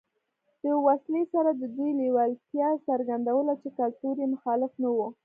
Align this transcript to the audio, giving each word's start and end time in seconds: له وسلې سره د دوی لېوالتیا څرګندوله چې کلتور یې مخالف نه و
له 0.65 0.73
وسلې 0.87 1.23
سره 1.33 1.49
د 1.53 1.61
دوی 1.75 1.91
لېوالتیا 1.99 2.69
څرګندوله 2.87 3.53
چې 3.61 3.69
کلتور 3.79 4.15
یې 4.21 4.27
مخالف 4.33 4.71
نه 4.83 4.89
و 4.95 4.99